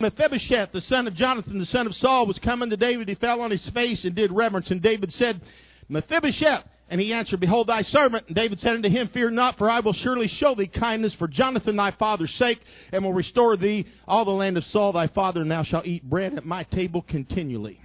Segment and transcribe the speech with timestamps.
[0.00, 3.08] Mephibosheth, the son of Jonathan, the son of Saul, was coming to David.
[3.08, 4.70] He fell on his face and did reverence.
[4.70, 5.40] And David said,
[5.88, 6.64] Mephibosheth.
[6.90, 8.28] And he answered, Behold thy servant.
[8.28, 11.28] And David said unto him, Fear not, for I will surely show thee kindness for
[11.28, 12.60] Jonathan thy father's sake,
[12.92, 16.02] and will restore thee all the land of Saul thy father, and thou shalt eat
[16.02, 17.80] bread at my table continually.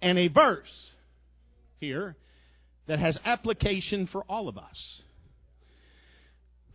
[0.00, 0.92] And a verse
[1.80, 2.14] here
[2.86, 5.02] that has application for all of us.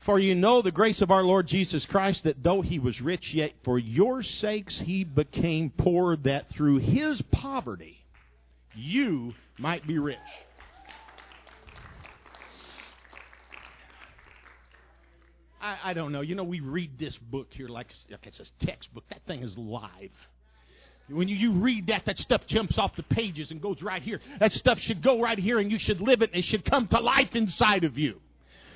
[0.01, 3.35] For you know the grace of our Lord Jesus Christ, that though he was rich,
[3.35, 8.03] yet for your sakes he became poor, that through his poverty
[8.73, 10.17] you might be rich.
[15.61, 16.21] I, I don't know.
[16.21, 19.03] You know, we read this book here like, like it's a textbook.
[19.09, 20.11] That thing is live.
[21.09, 24.19] When you, you read that, that stuff jumps off the pages and goes right here.
[24.39, 26.87] That stuff should go right here and you should live it and it should come
[26.87, 28.19] to life inside of you.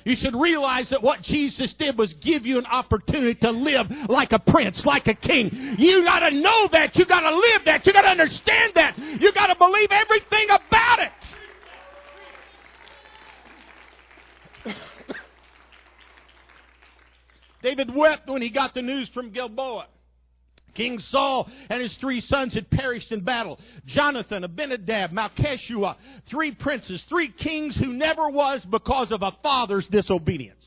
[0.06, 4.30] You should realize that what Jesus did was give you an opportunity to live like
[4.30, 5.50] a prince, like a king.
[5.78, 6.94] You gotta know that.
[6.94, 7.84] You gotta live that.
[7.84, 8.96] You gotta understand that.
[8.96, 11.10] You gotta believe everything about
[14.64, 14.72] it.
[17.62, 19.88] David wept when he got the news from Gilboa.
[20.76, 23.58] King Saul and his three sons had perished in battle.
[23.86, 25.96] Jonathan, Abinadab, Malchishua,
[26.26, 30.64] three princes, three kings who never was because of a father's disobedience.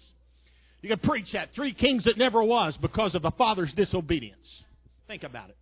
[0.82, 1.54] You can preach that.
[1.54, 4.64] Three kings that never was because of a father's disobedience.
[5.08, 5.58] Think about it.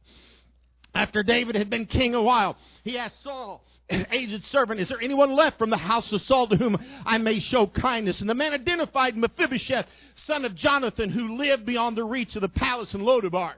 [0.96, 5.36] After David had been king a while, he asked Saul, aged servant, Is there anyone
[5.36, 8.22] left from the house of Saul to whom I may show kindness?
[8.22, 12.50] And the man identified Mephibosheth, son of Jonathan, who lived beyond the reach of the
[12.50, 13.56] palace in Lodabar.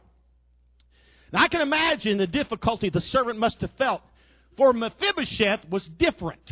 [1.32, 4.02] Now I can imagine the difficulty the servant must have felt,
[4.58, 6.52] for Mephibosheth was different.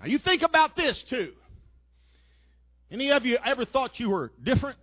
[0.00, 1.32] Now you think about this too.
[2.90, 4.76] Any of you ever thought you were different?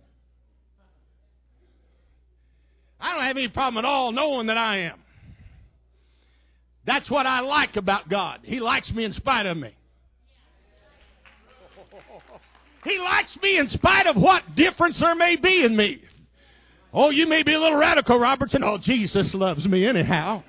[2.98, 4.98] I don't have any problem at all knowing that I am.
[6.84, 8.40] That's what I like about God.
[8.42, 9.74] He likes me in spite of me.
[12.84, 16.02] He likes me in spite of what difference there may be in me.
[16.92, 18.64] Oh, you may be a little radical, Robertson.
[18.64, 20.42] Oh, Jesus loves me anyhow.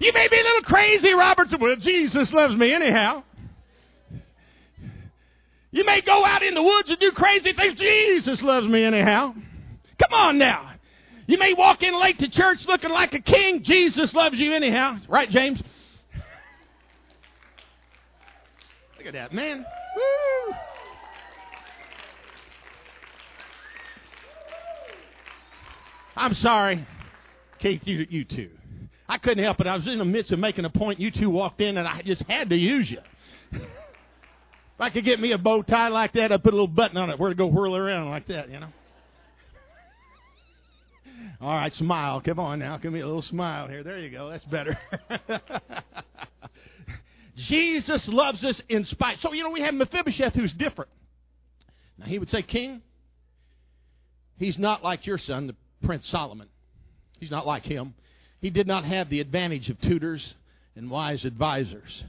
[0.00, 1.60] You may be a little crazy, Robertson.
[1.60, 3.22] Well, Jesus loves me anyhow.
[5.72, 7.78] You may go out in the woods and do crazy things.
[7.78, 9.34] Jesus loves me anyhow.
[9.98, 10.72] Come on now.
[11.26, 13.62] You may walk in late to church looking like a king.
[13.62, 14.96] Jesus loves you anyhow.
[15.06, 15.62] Right, James?
[18.98, 19.64] Look at that, man.
[19.96, 20.54] Woo.
[26.20, 26.86] I'm sorry.
[27.60, 28.50] Keith, you, you too.
[29.08, 29.66] I couldn't help it.
[29.66, 31.00] I was in the midst of making a point.
[31.00, 32.98] You two walked in, and I just had to use you.
[33.52, 33.62] if
[34.78, 37.08] I could get me a bow tie like that, I'd put a little button on
[37.08, 38.66] it where to go whirl around like that, you know.
[41.40, 42.20] All right, smile.
[42.20, 42.76] Come on now.
[42.76, 43.82] Give me a little smile here.
[43.82, 44.28] There you go.
[44.28, 44.78] That's better.
[47.34, 49.20] Jesus loves us in spite.
[49.20, 50.90] So, you know, we have Mephibosheth who's different.
[51.96, 52.82] Now, he would say, King,
[54.36, 56.48] he's not like your son, the Prince Solomon.
[57.18, 57.94] He's not like him.
[58.40, 60.34] He did not have the advantage of tutors
[60.74, 62.04] and wise advisors.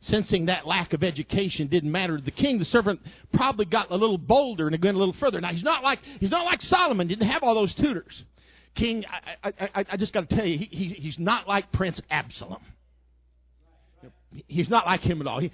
[0.00, 3.00] Sensing that lack of education didn't matter to the king, the servant
[3.32, 5.40] probably got a little bolder and went a little further.
[5.40, 7.06] Now he's not like he's not like Solomon.
[7.06, 8.24] Didn't have all those tutors.
[8.74, 9.04] King,
[9.44, 12.62] I, I, I just got to tell you, he, he, he's not like Prince Absalom.
[14.46, 15.40] He's not like him at all.
[15.40, 15.50] He,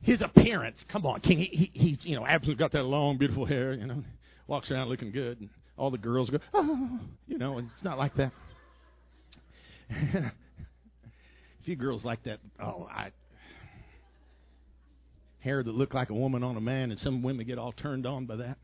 [0.00, 1.38] his appearance, come on, King.
[1.38, 3.72] He, he, he's you know Absalom's got that long, beautiful hair.
[3.74, 4.02] You know,
[4.48, 5.40] walks around looking good.
[5.40, 8.32] And, all the girls go, oh, you know, and it's not like that.
[9.90, 10.32] a
[11.64, 12.40] few girls like that.
[12.60, 13.10] Oh, I
[15.40, 18.04] hair that look like a woman on a man, and some women get all turned
[18.04, 18.58] on by that.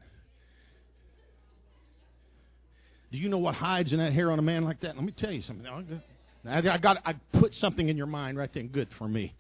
[3.13, 4.97] Do you know what hides in that hair on a man like that?
[4.97, 6.03] Let me tell you something.
[6.47, 9.35] I got I put something in your mind right then, good for me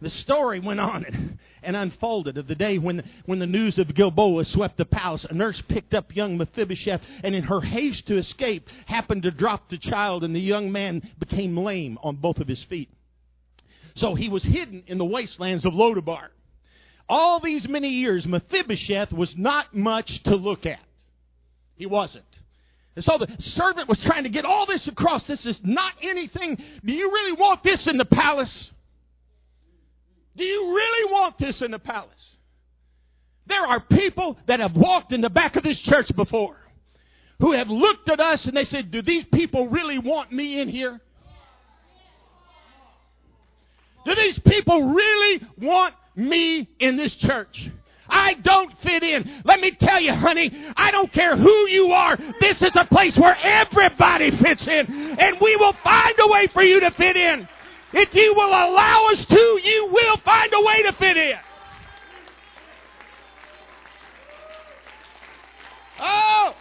[0.00, 3.94] the story went on and, and unfolded of the day when, when the news of
[3.94, 5.24] Gilboa swept the palace.
[5.24, 9.68] A nurse picked up young Mephibosheth and, in her haste to escape, happened to drop
[9.68, 12.90] the child, and the young man became lame on both of his feet.
[13.94, 16.28] So he was hidden in the wastelands of Lodabar.
[17.08, 20.80] All these many years, Mephibosheth was not much to look at.
[21.76, 22.24] He wasn't.
[22.96, 25.26] And so the servant was trying to get all this across.
[25.26, 26.56] This is not anything.
[26.82, 28.70] Do you really want this in the palace?
[30.34, 32.36] Do you really want this in the palace?
[33.46, 36.56] There are people that have walked in the back of this church before
[37.38, 40.68] who have looked at us and they said, Do these people really want me in
[40.68, 40.98] here?
[44.06, 47.70] Do these people really want me in this church?
[48.08, 49.42] I don't fit in.
[49.44, 52.16] Let me tell you, honey, I don't care who you are.
[52.40, 54.86] This is a place where everybody fits in.
[55.18, 57.48] And we will find a way for you to fit in.
[57.92, 61.38] If you will allow us to, you will find a way to fit in.
[65.98, 66.54] Oh!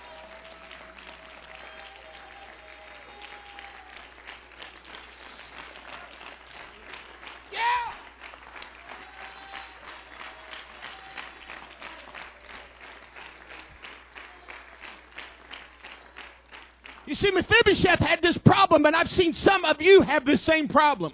[17.05, 20.67] You see, Mephibosheth had this problem, and I've seen some of you have this same
[20.67, 21.13] problem.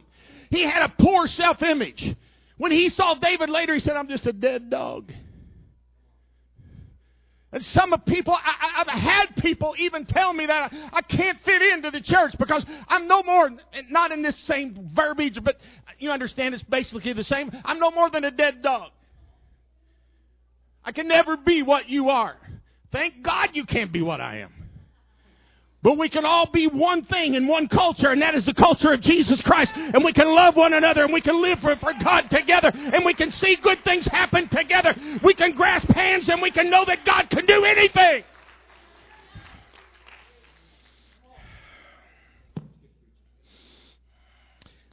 [0.49, 2.15] He had a poor self image.
[2.57, 5.11] When he saw David later, he said, I'm just a dead dog.
[7.53, 11.39] And some of people, I, have had people even tell me that I, I, can't
[11.41, 13.49] fit into the church because I'm no more,
[13.89, 15.57] not in this same verbiage, but
[15.99, 17.51] you understand it's basically the same.
[17.65, 18.91] I'm no more than a dead dog.
[20.85, 22.37] I can never be what you are.
[22.91, 24.60] Thank God you can't be what I am.
[25.83, 28.93] But we can all be one thing in one culture, and that is the culture
[28.93, 29.71] of Jesus Christ.
[29.75, 33.03] And we can love one another, and we can live for, for God together, and
[33.03, 34.95] we can see good things happen together.
[35.23, 38.23] We can grasp hands, and we can know that God can do anything.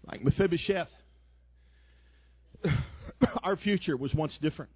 [0.07, 0.89] Like Mephibosheth,
[3.43, 4.71] our future was once different.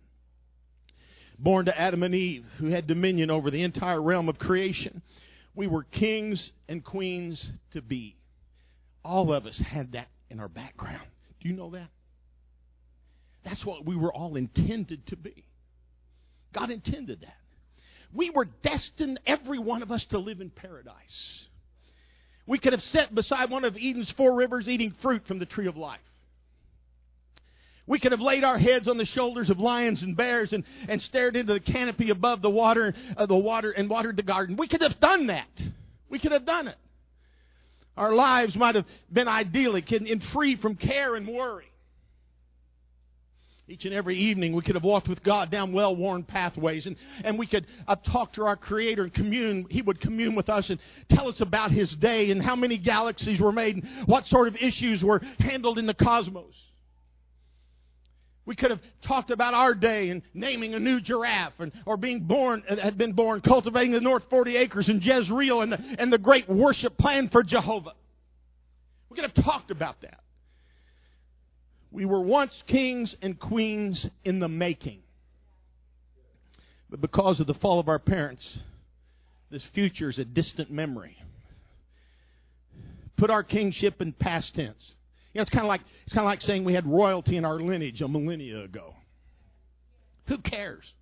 [1.38, 5.00] Born to Adam and Eve, who had dominion over the entire realm of creation
[5.54, 8.16] we were kings and queens to be.
[9.04, 11.06] All of us had that in our background.
[11.40, 11.88] Do you know that?
[13.44, 15.44] That's what we were all intended to be.
[16.52, 17.36] God intended that.
[18.12, 21.48] We were destined, every one of us, to live in paradise.
[22.46, 25.66] We could have sat beside one of Eden's four rivers eating fruit from the tree
[25.66, 26.00] of life.
[27.86, 31.02] We could have laid our heads on the shoulders of lions and bears and, and
[31.02, 34.56] stared into the canopy above the water, uh, the water and watered the garden.
[34.56, 35.62] We could have done that.
[36.08, 36.76] We could have done it.
[37.96, 41.66] Our lives might have been idyllic and, and free from care and worry.
[43.68, 46.96] Each and every evening, we could have walked with God down well worn pathways, and,
[47.24, 49.66] and we could uh, talk to our Creator and commune.
[49.70, 53.40] He would commune with us and tell us about His day and how many galaxies
[53.40, 56.54] were made and what sort of issues were handled in the cosmos.
[58.44, 62.20] We could have talked about our day and naming a new giraffe and, or being
[62.20, 66.12] born, uh, had been born, cultivating the North 40 acres in Jezreel and the, and
[66.12, 67.94] the great worship plan for Jehovah.
[69.08, 70.20] We could have talked about that.
[71.92, 75.02] We were once kings and queens in the making.
[76.90, 78.58] But because of the fall of our parents,
[79.50, 81.16] this future is a distant memory.
[83.16, 84.94] Put our kingship in past tense.
[85.32, 87.44] You know, it's kind of like it's kind of like saying we had royalty in
[87.44, 88.94] our lineage a millennia ago.
[90.26, 90.92] Who cares?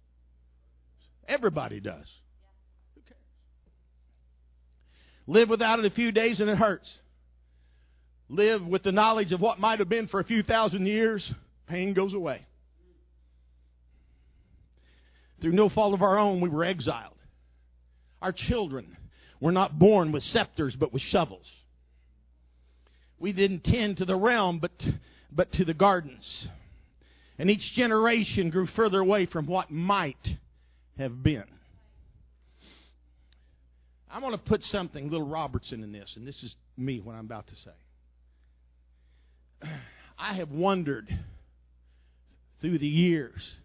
[1.26, 2.06] Everybody does.
[2.94, 3.20] Who cares?
[5.26, 6.98] Live without it a few days and it hurts.
[8.28, 11.32] Live with the knowledge of what might have been for a few thousand years,
[11.66, 12.46] pain goes away.
[15.40, 17.16] Through no fault of our own, we were exiled.
[18.22, 18.96] Our children
[19.40, 21.50] were not born with scepters, but with shovels.
[23.20, 24.72] We didn't tend to the realm, but,
[25.30, 26.48] but to the gardens.
[27.38, 30.38] And each generation grew further away from what might
[30.98, 31.44] have been.
[34.10, 37.26] I'm going to put something, little Robertson, in this, and this is me, what I'm
[37.26, 37.70] about to say.
[40.18, 41.08] I have wondered
[42.60, 43.58] through the years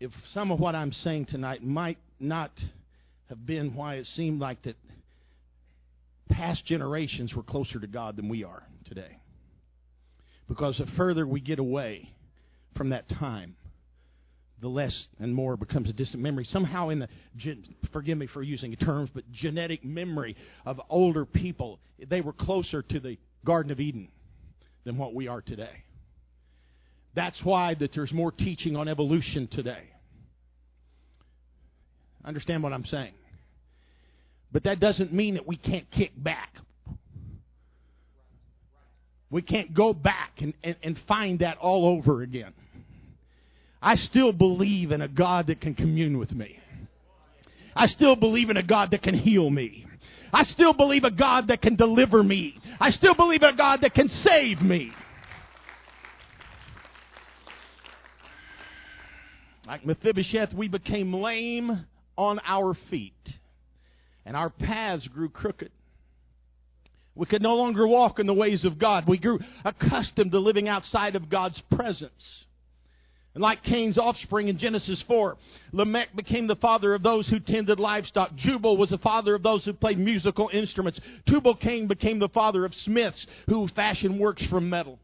[0.00, 2.50] if some of what I'm saying tonight might not
[3.28, 4.76] have been why it seemed like that
[6.32, 9.18] past generations were closer to God than we are today.
[10.48, 12.10] Because the further we get away
[12.76, 13.56] from that time,
[14.60, 16.44] the less and more becomes a distant memory.
[16.44, 17.08] Somehow, in the
[17.92, 23.00] forgive me for using terms, but genetic memory of older people, they were closer to
[23.00, 24.08] the Garden of Eden
[24.84, 25.84] than what we are today.
[27.14, 29.90] That's why that there's more teaching on evolution today.
[32.24, 33.14] Understand what I'm saying?
[34.52, 36.56] But that doesn't mean that we can't kick back.
[39.30, 42.52] We can't go back and, and, and find that all over again.
[43.80, 46.58] I still believe in a God that can commune with me.
[47.74, 49.86] I still believe in a God that can heal me.
[50.34, 52.58] I still believe a God that can deliver me.
[52.78, 54.92] I still believe in a God that can save me.
[59.66, 61.86] Like Mephibosheth, we became lame
[62.18, 63.38] on our feet
[64.24, 65.70] and our paths grew crooked.
[67.14, 69.06] We could no longer walk in the ways of God.
[69.06, 72.46] We grew accustomed to living outside of God's presence.
[73.34, 75.36] And like Cain's offspring in Genesis 4,
[75.72, 78.34] Lamech became the father of those who tended livestock.
[78.34, 81.00] Jubal was the father of those who played musical instruments.
[81.26, 84.98] Tubal Cain became the father of smiths who fashioned works from metal.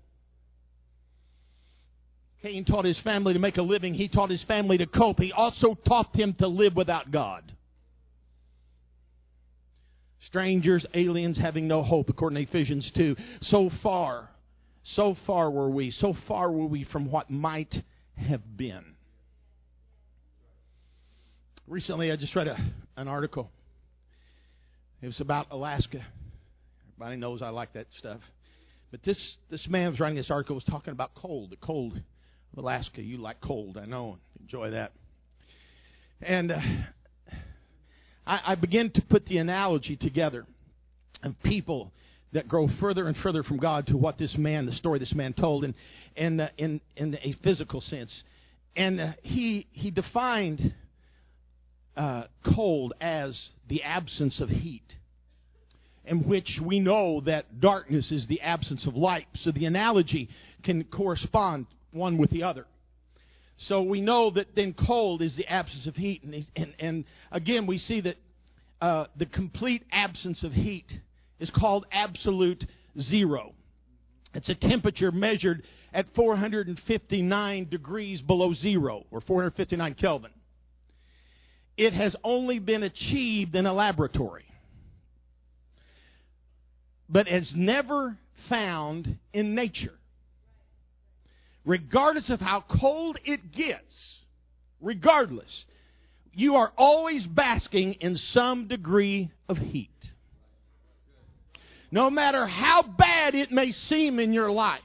[2.43, 3.95] Cain taught his family to make a living.
[3.95, 5.21] He taught his family to cope.
[5.21, 7.53] He also taught them to live without God.
[10.21, 13.17] Strangers, aliens, having no hope, according to Ephesians 2.
[13.41, 14.29] So far,
[14.83, 17.83] so far were we, so far were we from what might
[18.17, 18.85] have been.
[21.67, 22.59] Recently, I just read a,
[22.97, 23.51] an article.
[25.01, 26.05] It was about Alaska.
[26.95, 28.21] Everybody knows I like that stuff.
[28.91, 31.93] But this, this man was writing this article was talking about cold, the cold
[32.53, 33.03] of Alaska.
[33.03, 34.19] You like cold, I know.
[34.41, 34.93] Enjoy that.
[36.21, 36.61] And uh,
[38.29, 40.47] I, I begin to put the analogy together
[41.23, 41.93] of people
[42.33, 45.33] that grow further and further from God to what this man, the story this man
[45.33, 45.75] told, and,
[46.15, 48.23] and uh, in, in a physical sense.
[48.77, 50.75] And uh, he, he defined
[51.97, 54.97] uh, cold as the absence of heat,
[56.05, 59.27] in which we know that darkness is the absence of light.
[59.35, 60.29] So the analogy
[60.63, 62.67] can correspond one with the other.
[63.59, 66.23] So we know that then cold is the absence of heat.
[66.23, 68.17] And, and, and again, we see that
[68.81, 71.01] uh, the complete absence of heat
[71.41, 72.65] is called absolute
[73.01, 73.53] zero.
[74.33, 80.31] It's a temperature measured at 459 degrees below zero, or 459 Kelvin.
[81.77, 84.47] It has only been achieved in a laboratory,
[87.09, 88.17] but has never
[88.49, 89.98] found in nature.
[91.69, 94.23] Regardless of how cold it gets,
[94.81, 95.67] regardless,
[96.33, 99.91] you are always basking in some degree of heat.
[101.91, 104.81] No matter how bad it may seem in your life,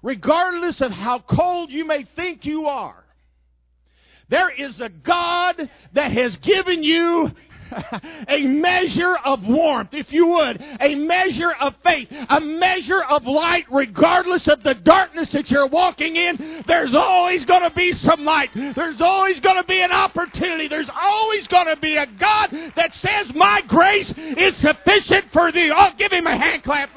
[0.00, 3.04] regardless of how cold you may think you are,
[4.28, 7.32] there is a God that has given you
[8.28, 13.66] a measure of warmth, if you would, a measure of faith, a measure of light,
[13.70, 16.64] regardless of the darkness that you're walking in.
[16.66, 18.50] There's always going to be some light.
[18.54, 20.68] There's always going to be an opportunity.
[20.68, 25.70] There's always going to be a God that says, My grace is sufficient for thee.
[25.70, 26.90] I'll give him a hand clap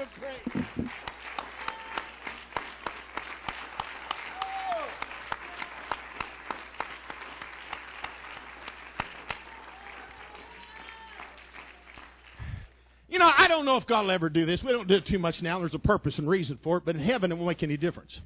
[13.11, 14.63] You know, I don't know if God will ever do this.
[14.63, 15.59] We don't do it too much now.
[15.59, 18.17] There's a purpose and reason for it, but in heaven it won't make any difference.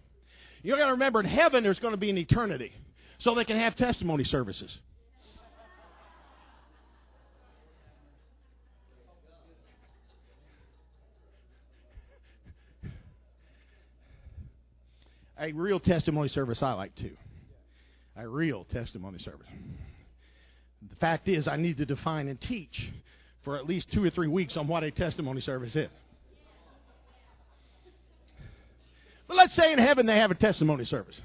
[0.62, 2.72] You've got to remember, in heaven there's going to be an eternity,
[3.18, 4.78] so they can have testimony services.
[15.40, 17.18] A real testimony service I like too.
[18.16, 19.48] A real testimony service.
[20.88, 22.92] The fact is, I need to define and teach
[23.46, 25.90] for at least two or three weeks on what a testimony service is.
[29.28, 31.20] But let's say in heaven they have a testimony service.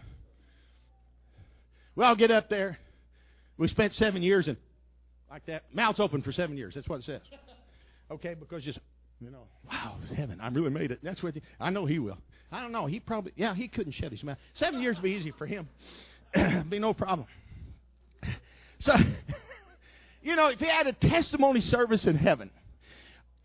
[1.97, 2.79] Well, I'll get up there.
[3.59, 4.57] We spent seven years and
[5.31, 5.65] like that.
[5.75, 6.75] Mouth's open for seven years.
[6.75, 7.21] That's what it says.
[8.11, 8.79] Okay, because just
[9.21, 11.01] you know, wow, heaven, I really made it.
[11.03, 12.19] That's what I know he will.
[12.51, 12.87] I don't know.
[12.87, 14.39] He probably yeah, he couldn't shut his mouth.
[14.55, 15.69] Seven years would be easy for him.
[16.69, 17.27] be no problem.
[18.79, 18.93] So
[20.23, 22.51] you know, if he had a testimony service in heaven,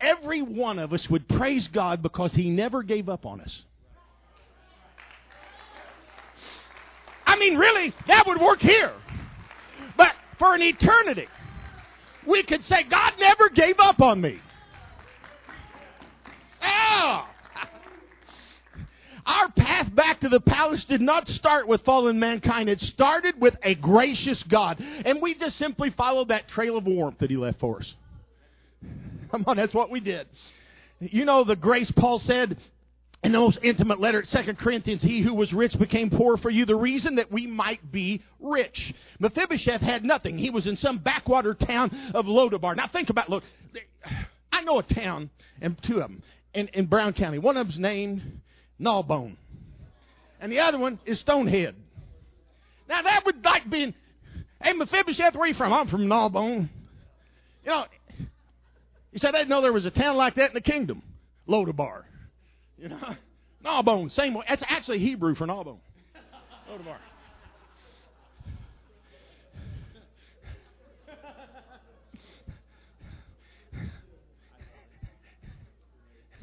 [0.00, 3.62] every one of us would praise God because he never gave up on us.
[7.26, 8.92] I mean, really, that would work here.
[9.96, 11.28] But for an eternity,
[12.26, 14.40] we could say, God never gave up on me.
[16.62, 17.26] Oh.
[19.26, 22.68] Our path back to the palace did not start with fallen mankind.
[22.68, 24.78] It started with a gracious God.
[25.04, 27.94] And we just simply followed that trail of warmth that He left for us.
[29.30, 30.28] Come on, that's what we did.
[31.00, 32.56] You know the grace Paul said
[33.24, 36.48] in the most intimate letter at 2 Corinthians, he who was rich became poor for
[36.48, 38.94] you, the reason that we might be rich.
[39.18, 40.38] Mephibosheth had nothing.
[40.38, 42.76] He was in some backwater town of Lodabar.
[42.76, 43.42] Now think about, look,
[44.52, 45.30] I know a town,
[45.60, 46.22] and two of them,
[46.54, 47.38] in, in Brown County.
[47.38, 48.40] One of them's named
[48.78, 49.36] Gnawbone.
[50.40, 51.74] And the other one is Stonehead.
[52.88, 53.94] Now that would like being,
[54.62, 55.72] hey Mephibosheth, where are you from?
[55.72, 56.70] I'm from Gnawbone.
[57.64, 57.84] You know,
[59.12, 61.02] he said I didn't know there was a town like that in the kingdom.
[61.48, 62.02] Lodabar.
[62.78, 62.98] You know,
[63.64, 64.44] Gnawbone, same way.
[64.48, 65.80] That's actually Hebrew for Gnawbone.
[66.70, 66.98] Lodabar.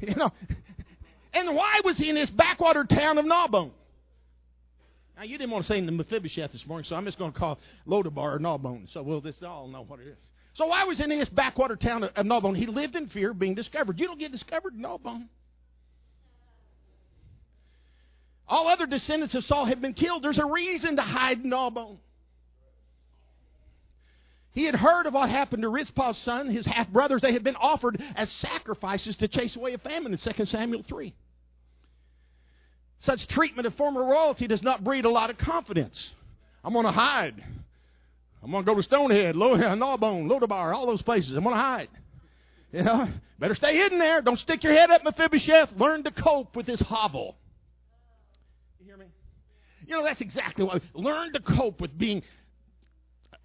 [0.00, 0.32] you know,
[1.34, 3.72] and why was he in this backwater town of Gnawbone?
[5.16, 7.32] Now, you didn't want to say in the Mephibosheth this morning, so I'm just going
[7.32, 10.16] to call Lodabar or Gnawbone, so we'll just all know what it is.
[10.54, 12.54] So why was he in this backwater town of Gnawbone?
[12.54, 14.00] He lived in fear of being discovered.
[14.00, 15.28] You don't get discovered in Gnawbone.
[18.46, 20.22] All other descendants of Saul have been killed.
[20.22, 21.98] There's a reason to hide in Gnawbone.
[24.52, 27.20] He had heard of what happened to Rizpah's son, his half brothers.
[27.20, 31.12] They had been offered as sacrifices to chase away a famine in 2 Samuel 3.
[33.04, 36.10] Such treatment of former royalty does not breed a lot of confidence.
[36.64, 37.34] I'm going to hide.
[38.42, 41.36] I'm going to go to Stonehead, Gnawbone, Lodabar, all those places.
[41.36, 41.88] I'm going to hide.
[42.72, 43.08] You know,
[43.38, 44.22] better stay hidden there.
[44.22, 45.72] Don't stick your head up, Mephibosheth.
[45.76, 47.36] Learn to cope with this hovel.
[48.80, 49.06] You hear me?
[49.86, 50.80] You know, that's exactly what.
[50.94, 52.22] Learn to cope with being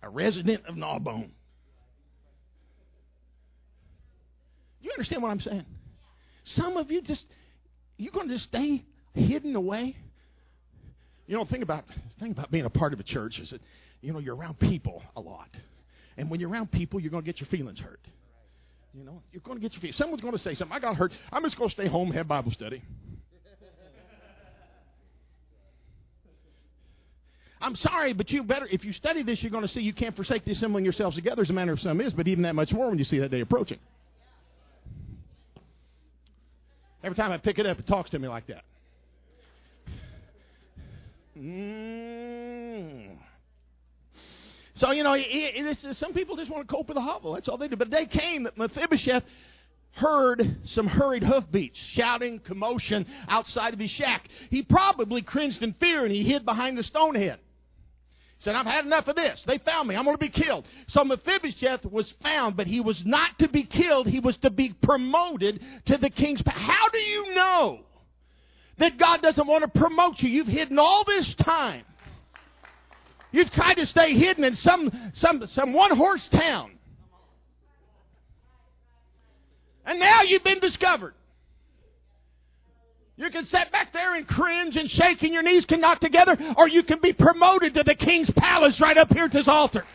[0.02, 1.34] a resident of Gnawbone.
[4.80, 5.66] You understand what I'm saying?
[6.44, 7.26] Some of you just,
[7.98, 8.86] you're going to just stay
[9.20, 9.96] hidden away.
[11.28, 11.86] You know, think about
[12.20, 13.62] think about being a part of a church is that
[14.02, 15.50] you know you're around people a lot,
[16.18, 18.00] and when you're around people, you're going to get your feelings hurt.
[18.94, 19.98] You know, you're going to get your feelings.
[19.98, 20.76] Someone's going to say something.
[20.76, 21.12] I got hurt.
[21.32, 22.82] I'm just going to stay home and have Bible study.
[27.62, 30.16] I'm sorry, but you better, if you study this, you're going to see you can't
[30.16, 32.72] forsake the assembling yourselves together as a matter of some is, but even that much
[32.72, 33.78] more when you see that day approaching.
[37.04, 38.64] Every time I pick it up, it talks to me like that.
[41.40, 43.18] Mm.
[44.74, 45.16] So, you know,
[45.92, 47.34] some people just want to cope with a hovel.
[47.34, 47.76] That's all they do.
[47.76, 49.24] But the day came that Mephibosheth
[49.92, 54.28] heard some hurried hoofbeats, shouting, commotion outside of his shack.
[54.50, 57.40] He probably cringed in fear and he hid behind the stone head
[58.38, 59.44] He said, I've had enough of this.
[59.46, 59.96] They found me.
[59.96, 60.66] I'm going to be killed.
[60.88, 64.08] So Mephibosheth was found, but he was not to be killed.
[64.08, 66.42] He was to be promoted to the king's.
[66.46, 67.80] How do you know
[68.80, 70.30] that God doesn't want to promote you?
[70.30, 71.84] You've hidden all this time.
[73.32, 76.72] You've tried to stay hidden in some, some, some one horse town.
[79.86, 81.14] And now you've been discovered.
[83.18, 86.38] You can sit back there and cringe and shake and your knees can knock together,
[86.56, 89.86] or you can be promoted to the king's palace right up here at this altar.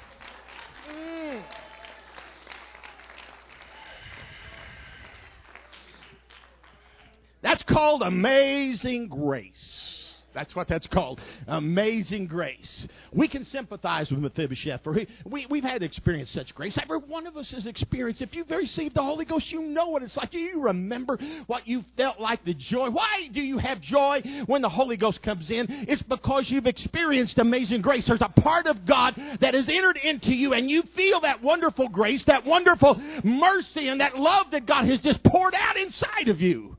[7.44, 10.16] That's called amazing grace.
[10.32, 11.20] That's what that's called.
[11.46, 12.88] Amazing grace.
[13.12, 16.78] We can sympathize with Mephibosheth, for he, we, we've had experience such grace.
[16.78, 18.22] Every one of us has experienced.
[18.22, 20.30] If you've received the Holy Ghost, you know what it's like.
[20.30, 22.88] Do you remember what you felt like, the joy?
[22.88, 25.66] Why do you have joy when the Holy Ghost comes in?
[25.86, 28.06] It's because you've experienced amazing grace.
[28.06, 31.90] There's a part of God that has entered into you, and you feel that wonderful
[31.90, 36.40] grace, that wonderful mercy, and that love that God has just poured out inside of
[36.40, 36.78] you.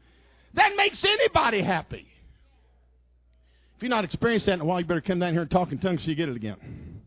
[0.55, 2.07] That makes anybody happy.
[3.75, 5.71] If you're not experienced that in a while, you better come down here and talk
[5.71, 7.01] in tongues so you get it again.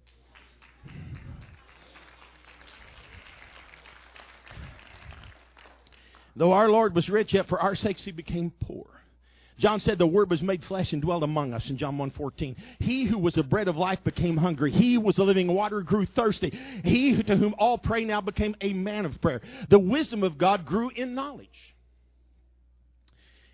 [6.37, 8.87] Though our Lord was rich, yet for our sakes he became poor.
[9.59, 12.55] John said the word was made flesh and dwelt among us in John 1:14.
[12.79, 14.71] He who was the bread of life became hungry.
[14.71, 16.51] He who was the living water grew thirsty.
[16.85, 19.41] He to whom all pray now became a man of prayer.
[19.69, 21.75] The wisdom of God grew in knowledge.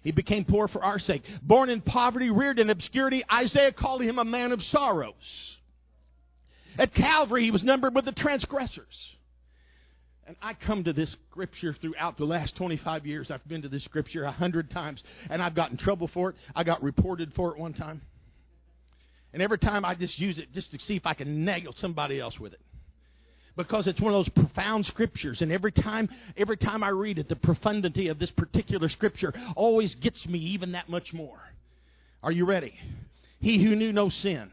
[0.04, 1.22] He became poor for our sake.
[1.42, 5.56] Born in poverty, reared in obscurity, Isaiah called him a man of sorrows.
[6.78, 9.16] At Calvary, he was numbered with the transgressors.
[10.26, 13.30] And I come to this scripture throughout the last 25 years.
[13.30, 16.36] I've been to this scripture a hundred times, and I've gotten trouble for it.
[16.54, 18.02] I got reported for it one time.
[19.32, 22.20] And every time I just use it just to see if I can nail somebody
[22.20, 22.60] else with it
[23.56, 27.28] because it's one of those profound scriptures and every time every time I read it
[27.28, 31.38] the profundity of this particular scripture always gets me even that much more.
[32.22, 32.74] Are you ready?
[33.40, 34.50] He who knew no sin.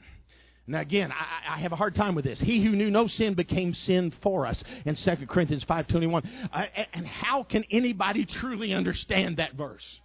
[0.68, 2.40] Now again, I, I, have a hard time with this.
[2.40, 6.26] He who knew no sin became sin for us in 2 Corinthians 5.21.
[6.54, 10.00] Uh, and how can anybody truly understand that verse?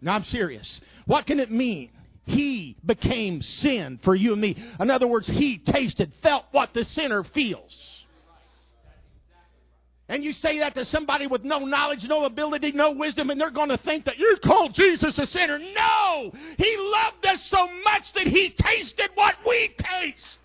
[0.00, 0.80] Now I'm serious.
[1.06, 1.90] What can it mean?
[2.26, 4.56] He became sin for you and me.
[4.80, 7.95] In other words, he tasted, felt what the sinner feels.
[10.08, 13.50] And you say that to somebody with no knowledge, no ability, no wisdom, and they're
[13.50, 15.58] going to think that you call Jesus a sinner.
[15.58, 16.32] No!
[16.56, 20.38] He loved us so much that he tasted what we taste.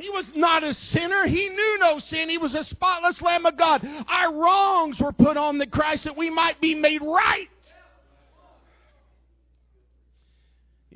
[0.00, 1.26] He was not a sinner.
[1.26, 2.30] He knew no sin.
[2.30, 3.86] He was a spotless Lamb of God.
[4.08, 7.48] Our wrongs were put on the Christ that we might be made right.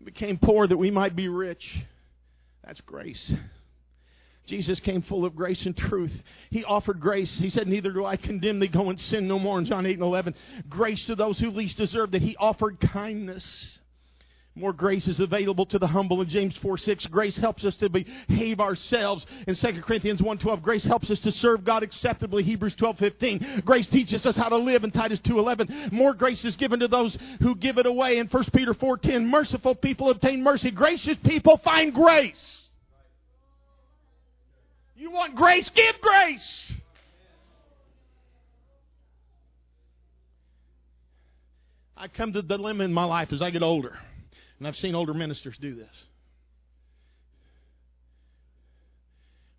[0.00, 1.78] Became poor that we might be rich.
[2.64, 3.32] That's grace.
[4.46, 6.22] Jesus came full of grace and truth.
[6.50, 7.38] He offered grace.
[7.38, 9.94] He said, Neither do I condemn thee, go and sin no more in John 8
[9.94, 10.34] and 11.
[10.68, 12.22] Grace to those who least deserve that.
[12.22, 13.78] He offered kindness.
[14.56, 17.06] More grace is available to the humble in James 4 6.
[17.06, 20.62] Grace helps us to behave ourselves in 2 Corinthians 1 12.
[20.62, 22.44] Grace helps us to serve God acceptably.
[22.44, 23.62] Hebrews 12 15.
[23.64, 25.90] Grace teaches us how to live in Titus 2 11.
[25.90, 29.26] More grace is given to those who give it away in 1 Peter 4 10.
[29.26, 30.70] Merciful people obtain mercy.
[30.70, 32.62] Gracious people find grace.
[34.94, 35.68] You want grace?
[35.70, 36.72] Give grace.
[41.96, 43.98] I come to the dilemma in my life as I get older.
[44.64, 46.04] And I've seen older ministers do this.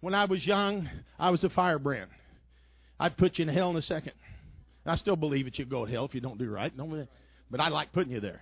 [0.02, 0.90] When I was young,
[1.20, 2.10] I was a firebrand.
[3.00, 4.14] I'd put you in hell in a second.
[4.84, 6.74] I still believe that you go to hell if you don't do right.
[7.52, 8.42] But I like putting you there.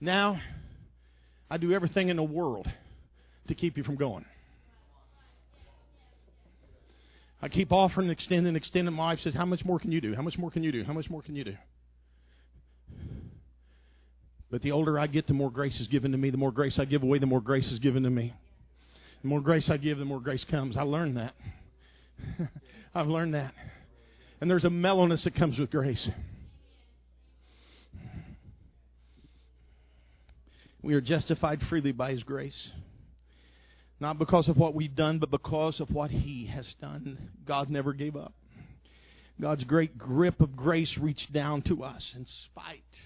[0.00, 0.40] Now,
[1.48, 2.66] I do everything in the world
[3.46, 4.24] to keep you from going.
[7.40, 8.92] I keep offering, extending, extending.
[8.92, 10.16] My wife says, How much more can you do?
[10.16, 10.82] How much more can you do?
[10.82, 11.54] How much more can you do?
[14.50, 16.30] But the older I get, the more grace is given to me.
[16.30, 18.34] The more grace I give away, the more grace is given to me.
[19.22, 20.76] The more grace I give, the more grace comes.
[20.76, 21.34] I learned that.
[22.94, 23.54] I've learned that.
[24.40, 26.08] And there's a mellowness that comes with grace.
[30.82, 32.72] We are justified freely by His grace.
[34.00, 37.30] Not because of what we've done, but because of what He has done.
[37.44, 38.32] God never gave up.
[39.40, 43.00] God's great grip of grace reached down to us in spite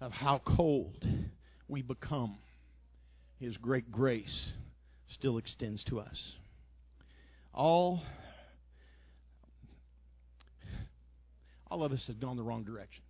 [0.00, 1.06] of how cold
[1.68, 2.38] we become,
[3.38, 4.52] His great grace
[5.08, 6.36] still extends to us.
[7.52, 8.02] All,
[11.70, 13.02] all of us have gone the wrong direction.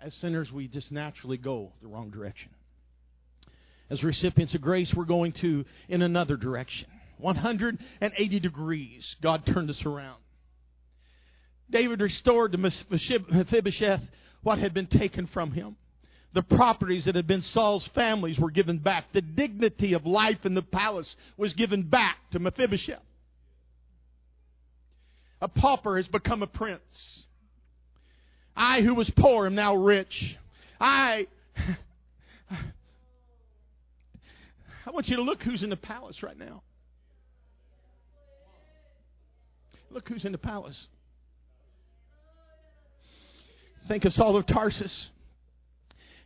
[0.00, 2.50] As sinners, we just naturally go the wrong direction.
[3.90, 6.88] As recipients of grace, we're going to in another direction.
[7.18, 10.20] 180 degrees, God turned us around.
[11.70, 14.02] David restored to Mephibosheth
[14.42, 15.76] what had been taken from him.
[16.34, 19.12] The properties that had been Saul's families were given back.
[19.12, 23.02] The dignity of life in the palace was given back to Mephibosheth.
[25.40, 27.24] A pauper has become a prince.
[28.56, 30.36] I, who was poor, am now rich.
[30.80, 31.28] I,
[32.50, 32.60] I
[34.90, 36.62] want you to look who's in the palace right now.
[39.90, 40.88] Look who's in the palace.
[43.88, 45.10] Think of Saul of Tarsus.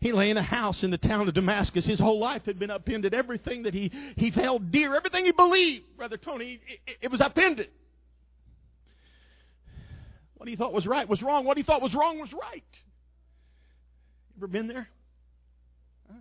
[0.01, 1.87] He lay in a house in the town of Damascus.
[1.87, 3.15] His whole life had been upended.
[3.15, 7.69] Everything that he, he held dear, everything he believed, Brother Tony, it, it was upended.
[10.35, 11.45] What he thought was right was wrong.
[11.45, 12.83] What he thought was wrong was right.
[14.37, 14.89] Ever been there?
[16.09, 16.19] Huh?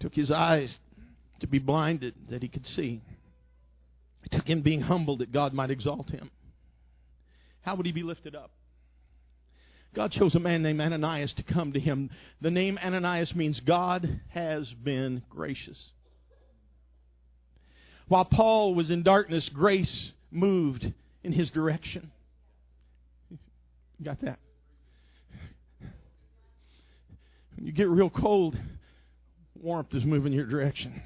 [0.00, 0.80] Took his eyes
[1.38, 3.02] to be blinded that he could see.
[4.26, 6.32] It took him being humbled that God might exalt him.
[7.62, 8.50] How would he be lifted up?
[9.94, 12.10] God chose a man named Ananias to come to him.
[12.40, 15.92] The name Ananias means God has been gracious.
[18.08, 22.10] While Paul was in darkness, grace moved in his direction.
[24.02, 24.40] Got that?
[27.54, 28.58] When you get real cold,
[29.54, 31.00] warmth is moving your direction.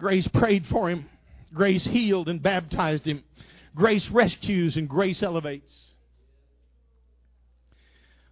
[0.00, 1.08] Grace prayed for him.
[1.52, 3.22] Grace healed and baptized him.
[3.74, 5.92] Grace rescues and grace elevates.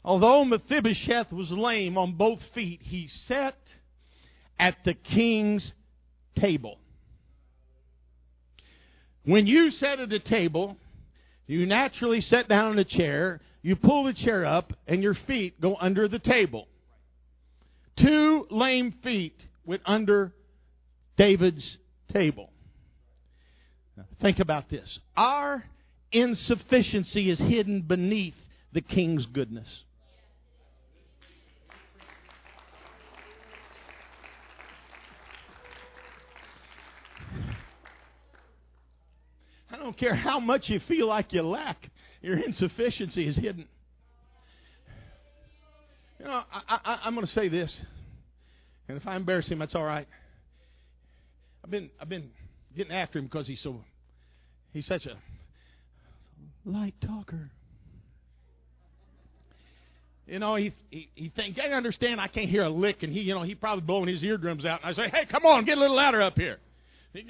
[0.02, 3.54] Although Mephibosheth was lame on both feet, he sat
[4.58, 5.74] at the king's
[6.34, 6.78] table.
[9.24, 10.78] When you sit at a table,
[11.46, 15.60] you naturally sit down in a chair, you pull the chair up, and your feet
[15.60, 16.66] go under the table.
[17.94, 20.32] Two lame feet went under
[21.18, 21.78] David's
[22.12, 22.48] table.
[24.20, 25.00] think about this.
[25.16, 25.64] Our
[26.12, 28.36] insufficiency is hidden beneath
[28.72, 29.82] the king's goodness.
[39.70, 41.90] I don't care how much you feel like you lack,
[42.22, 43.66] your insufficiency is hidden.
[46.20, 47.80] You know, I, am going to say this,
[48.88, 50.06] and if I embarrass him, that's all right.
[51.68, 52.30] I've been I've been
[52.74, 53.84] getting after him because he's so
[54.72, 55.18] he's such a
[56.64, 57.50] light talker.
[60.26, 63.20] You know, he he, he thinks I understand I can't hear a lick, and he
[63.20, 64.80] you know he probably blowing his eardrums out.
[64.82, 66.56] And I say, hey, come on, get a little louder up here.
[67.12, 67.24] You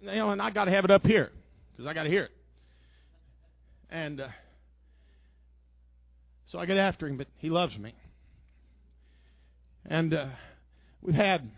[0.00, 1.30] know, and I got to have it up here.
[1.72, 2.30] because I got to hear it.
[3.90, 4.28] And uh,
[6.46, 7.94] so I get after him, but he loves me.
[9.84, 10.28] And uh,
[11.02, 11.50] we've had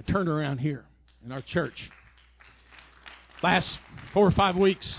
[0.00, 0.84] a turnaround here
[1.22, 1.90] in our church
[3.42, 3.78] last
[4.14, 4.98] four or five weeks.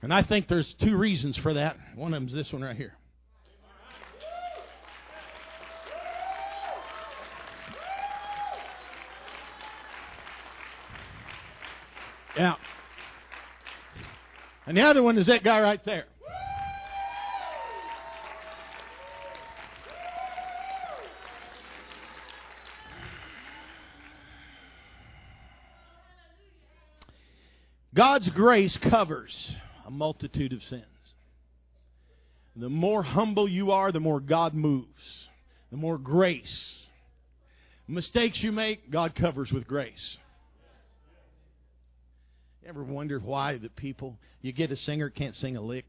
[0.00, 1.76] And I think there's two reasons for that.
[1.94, 2.94] One of them is this one right here.
[12.36, 12.54] Yeah.
[14.64, 16.06] And the other one is that guy right there.
[27.98, 29.52] God's grace covers
[29.84, 30.84] a multitude of sins.
[32.54, 35.28] The more humble you are, the more God moves.
[35.72, 36.86] The more grace.
[37.88, 40.16] Mistakes you make, God covers with grace.
[42.64, 45.84] Ever wonder why the people you get a singer can't sing a lick,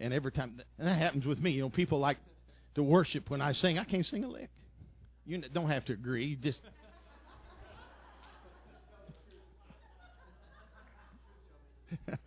[0.00, 1.50] and every time and that happens with me.
[1.50, 2.16] You know, people like
[2.74, 3.78] to worship when I sing.
[3.78, 4.48] I can't sing a lick.
[5.26, 6.24] You don't have to agree.
[6.24, 6.62] You just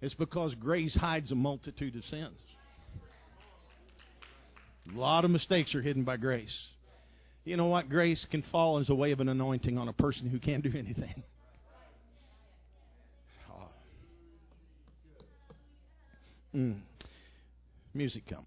[0.00, 2.38] it's because grace hides a multitude of sins.
[4.94, 6.68] A lot of mistakes are hidden by grace.
[7.44, 7.88] You know what?
[7.88, 10.72] Grace can fall as a way of an anointing on a person who can't do
[10.76, 11.22] anything.
[13.50, 13.68] Oh.
[16.54, 16.80] Mm.
[17.92, 18.46] Music come.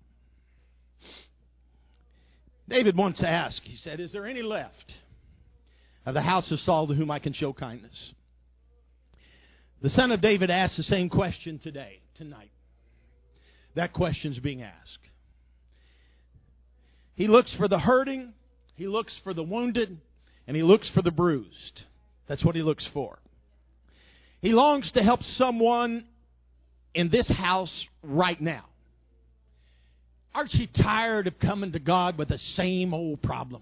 [2.67, 4.93] David once asked, he said, Is there any left
[6.05, 8.13] of the house of Saul to whom I can show kindness?
[9.81, 12.51] The son of David asks the same question today, tonight.
[13.73, 14.99] That question's being asked.
[17.15, 18.33] He looks for the hurting,
[18.75, 19.97] he looks for the wounded,
[20.47, 21.83] and he looks for the bruised.
[22.27, 23.19] That's what he looks for.
[24.41, 26.05] He longs to help someone
[26.93, 28.65] in this house right now.
[30.33, 33.61] Aren't you tired of coming to God with the same old problem?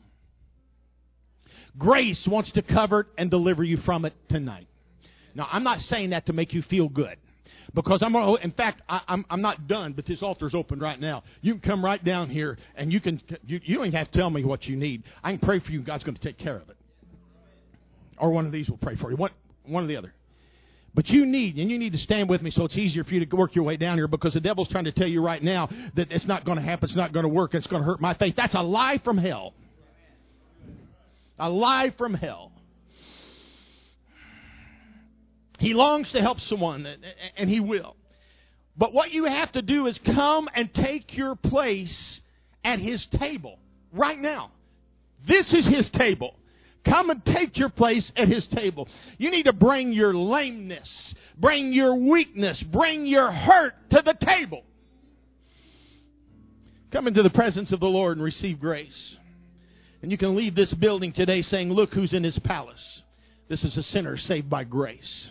[1.78, 4.69] Grace wants to cover it and deliver you from it tonight.
[5.40, 7.18] Now, I'm not saying that to make you feel good.
[7.74, 10.80] Because I'm, oh, in fact, I, am I'm, I'm not done, but this altar's open
[10.80, 11.24] right now.
[11.42, 14.20] You can come right down here and you can, you, you don't even have to
[14.20, 15.04] tell me what you need.
[15.24, 15.80] I can pray for you.
[15.80, 16.76] God's going to take care of it.
[18.18, 19.16] Or one of these will pray for you.
[19.16, 19.32] One,
[19.66, 20.14] one or the other.
[20.94, 23.26] But you need, and you need to stand with me so it's easier for you
[23.26, 25.70] to work your way down here because the devil's trying to tell you right now
[25.94, 28.02] that it's not going to happen, it's not going to work, it's going to hurt
[28.02, 28.36] my faith.
[28.36, 29.54] That's a lie from hell.
[31.38, 32.52] A lie from hell.
[35.60, 36.88] He longs to help someone,
[37.36, 37.96] and He will.
[38.78, 42.22] But what you have to do is come and take your place
[42.64, 43.60] at His table
[43.92, 44.52] right now.
[45.28, 46.36] This is His table.
[46.86, 48.88] Come and take your place at His table.
[49.18, 54.64] You need to bring your lameness, bring your weakness, bring your hurt to the table.
[56.92, 59.18] Come into the presence of the Lord and receive grace.
[60.02, 63.04] And you can leave this building today saying, Look who's in His palace.
[63.50, 65.30] This is a sinner saved by grace.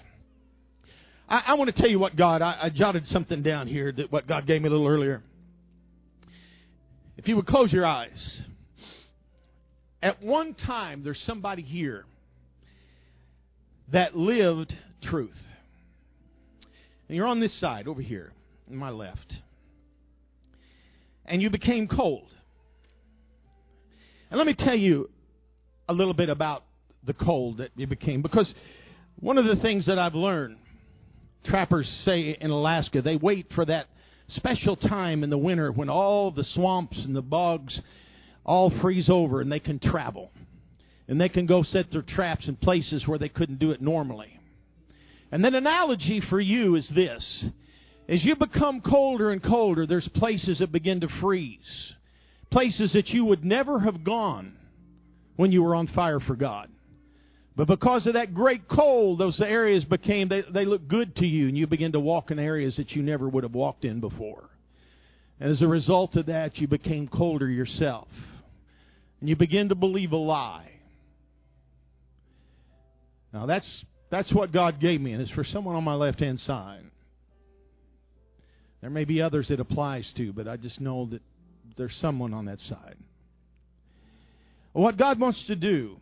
[1.29, 4.11] I, I want to tell you what God, I, I jotted something down here that
[4.11, 5.23] what God gave me a little earlier.
[7.17, 8.43] If you would close your eyes.
[10.01, 12.05] At one time, there's somebody here
[13.89, 15.41] that lived truth.
[17.09, 18.33] And you're on this side, over here,
[18.71, 19.39] on my left.
[21.25, 22.29] And you became cold.
[24.31, 25.11] And let me tell you
[25.89, 26.63] a little bit about
[27.03, 28.23] the cold that you became.
[28.23, 28.55] Because
[29.19, 30.59] one of the things that I've learned
[31.49, 33.87] trappers say in Alaska, they wait for that
[34.29, 37.81] special time in the winter when all the swamps and the bogs
[38.45, 40.31] all freeze over and they can travel.
[41.09, 44.39] And they can go set their traps in places where they couldn't do it normally.
[45.33, 47.47] And then analogy for you is this.
[48.09, 51.95] As you become colder and colder, there's places that begin to freeze.
[52.51, 54.57] Places that you would never have gone
[55.37, 56.71] when you were on fire for God.
[57.59, 61.49] But because of that great cold, those areas became, they, they look good to you,
[61.49, 64.49] and you begin to walk in areas that you never would have walked in before.
[65.41, 68.07] And as a result of that, you became colder yourself.
[69.19, 70.71] And you begin to believe a lie.
[73.33, 76.39] Now, that's, that's what God gave me, and it's for someone on my left hand
[76.39, 76.85] side.
[78.83, 81.23] There may be others it applies to, but I just know that
[81.77, 82.95] there's someone on that side.
[84.75, 85.99] What God wants to do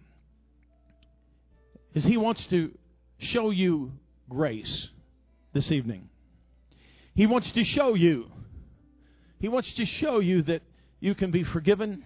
[1.96, 2.70] is He wants to
[3.18, 3.90] show you
[4.28, 4.88] grace
[5.52, 6.08] this evening.
[7.14, 8.30] He wants to show you.
[9.40, 10.62] He wants to show you that
[11.00, 12.04] you can be forgiven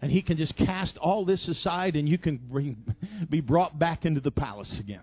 [0.00, 2.76] and he can just cast all this aside and you can bring
[3.28, 5.02] be brought back into the palace again.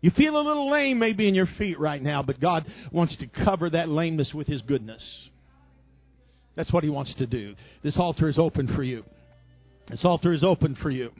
[0.00, 3.26] You feel a little lame maybe in your feet right now, but God wants to
[3.26, 5.30] cover that lameness with His goodness.
[6.54, 7.54] That's what He wants to do.
[7.82, 9.04] This altar is open for you.
[9.86, 11.12] This altar is open for you.